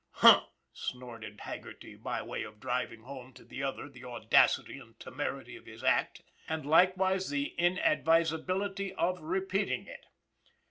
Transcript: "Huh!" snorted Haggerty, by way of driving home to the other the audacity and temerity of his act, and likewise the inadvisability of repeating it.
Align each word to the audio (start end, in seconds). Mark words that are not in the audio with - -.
"Huh!" 0.23 0.45
snorted 0.73 1.41
Haggerty, 1.41 1.93
by 1.93 2.23
way 2.23 2.41
of 2.41 2.59
driving 2.59 3.01
home 3.03 3.33
to 3.33 3.43
the 3.43 3.61
other 3.61 3.87
the 3.87 4.03
audacity 4.03 4.79
and 4.79 4.99
temerity 4.99 5.55
of 5.55 5.67
his 5.67 5.83
act, 5.83 6.23
and 6.49 6.65
likewise 6.65 7.29
the 7.29 7.53
inadvisability 7.59 8.95
of 8.95 9.21
repeating 9.21 9.85
it. 9.85 10.07